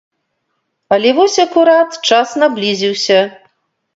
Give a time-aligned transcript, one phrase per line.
[0.95, 3.19] Але вось акурат час наблізіўся.